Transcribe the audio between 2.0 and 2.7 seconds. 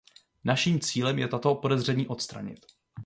odstranit.